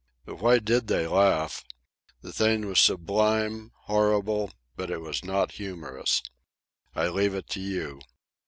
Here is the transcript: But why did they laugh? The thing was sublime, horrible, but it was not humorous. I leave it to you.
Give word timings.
But 0.25 0.37
why 0.37 0.57
did 0.57 0.87
they 0.87 1.05
laugh? 1.05 1.63
The 2.21 2.33
thing 2.33 2.65
was 2.65 2.79
sublime, 2.79 3.71
horrible, 3.83 4.51
but 4.75 4.89
it 4.89 4.99
was 4.99 5.23
not 5.23 5.51
humorous. 5.51 6.23
I 6.95 7.07
leave 7.07 7.35
it 7.35 7.47
to 7.49 7.59
you. 7.59 7.99